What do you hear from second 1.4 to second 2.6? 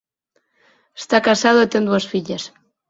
e ten dúas fillas.